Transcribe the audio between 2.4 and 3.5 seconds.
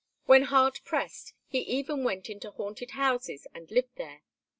haunted houses